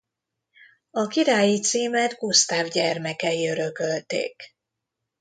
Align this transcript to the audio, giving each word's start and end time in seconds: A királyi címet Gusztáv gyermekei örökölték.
A 0.91 1.07
királyi 1.07 1.59
címet 1.59 2.13
Gusztáv 2.17 2.67
gyermekei 2.67 3.47
örökölték. 3.47 4.55